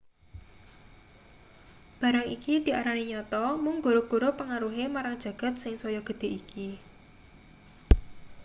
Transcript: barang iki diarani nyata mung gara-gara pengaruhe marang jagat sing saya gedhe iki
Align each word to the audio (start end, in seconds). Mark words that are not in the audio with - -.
barang 1.99 2.27
iki 2.35 2.53
diarani 2.65 3.03
nyata 3.11 3.43
mung 3.63 3.77
gara-gara 3.85 4.29
pengaruhe 4.39 4.83
marang 4.95 5.15
jagat 5.23 5.53
sing 5.63 5.73
saya 5.83 5.99
gedhe 6.09 6.27
iki 6.39 6.67